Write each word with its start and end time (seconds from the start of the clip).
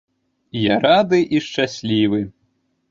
Я 0.61 0.79
рады 0.87 1.21
і 1.35 1.43
шчаслівы. 1.49 2.25